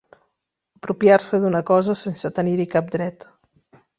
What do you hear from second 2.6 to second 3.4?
cap dret.